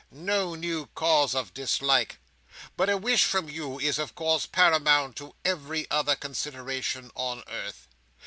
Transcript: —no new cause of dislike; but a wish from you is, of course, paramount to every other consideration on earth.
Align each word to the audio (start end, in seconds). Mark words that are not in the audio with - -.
—no 0.09 0.55
new 0.55 0.87
cause 0.95 1.35
of 1.35 1.53
dislike; 1.53 2.17
but 2.75 2.89
a 2.89 2.97
wish 2.97 3.23
from 3.23 3.47
you 3.47 3.77
is, 3.79 3.99
of 3.99 4.15
course, 4.15 4.47
paramount 4.47 5.15
to 5.15 5.35
every 5.45 5.85
other 5.91 6.15
consideration 6.15 7.11
on 7.13 7.43
earth. 7.47 7.87